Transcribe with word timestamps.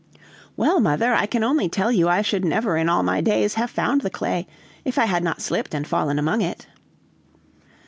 "Well, 0.57 0.79
mother, 0.79 1.13
I 1.13 1.27
can 1.27 1.43
only 1.43 1.69
tell 1.69 1.91
you 1.91 2.09
I 2.09 2.23
should 2.23 2.43
never 2.43 2.75
in 2.75 2.89
all 2.89 3.03
my 3.03 3.21
days 3.21 3.53
have 3.53 3.69
found 3.69 4.01
the 4.01 4.09
clay, 4.09 4.47
if 4.83 4.97
I 4.97 5.05
had 5.05 5.23
not 5.23 5.43
slipped 5.43 5.75
and 5.75 5.87
fallen 5.87 6.17
among 6.17 6.41
it." 6.41 6.65